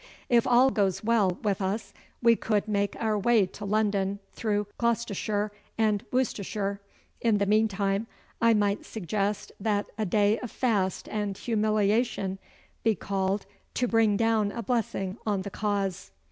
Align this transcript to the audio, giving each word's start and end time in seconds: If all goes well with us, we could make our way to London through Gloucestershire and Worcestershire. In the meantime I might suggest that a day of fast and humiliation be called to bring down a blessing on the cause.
If 0.29 0.47
all 0.47 0.71
goes 0.71 1.03
well 1.03 1.37
with 1.43 1.61
us, 1.61 1.93
we 2.23 2.35
could 2.35 2.67
make 2.67 2.95
our 2.99 3.19
way 3.19 3.45
to 3.45 3.65
London 3.65 4.17
through 4.33 4.65
Gloucestershire 4.79 5.51
and 5.77 6.03
Worcestershire. 6.11 6.81
In 7.21 7.37
the 7.37 7.45
meantime 7.45 8.07
I 8.41 8.55
might 8.55 8.83
suggest 8.83 9.51
that 9.59 9.85
a 9.99 10.07
day 10.07 10.39
of 10.39 10.49
fast 10.49 11.07
and 11.07 11.37
humiliation 11.37 12.39
be 12.83 12.95
called 12.95 13.45
to 13.75 13.87
bring 13.87 14.17
down 14.17 14.51
a 14.51 14.63
blessing 14.63 15.17
on 15.27 15.43
the 15.43 15.51
cause. 15.51 16.09